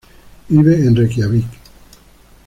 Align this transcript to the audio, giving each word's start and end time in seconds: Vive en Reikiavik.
Vive 0.49 0.87
en 0.87 0.95
Reikiavik. 0.95 1.45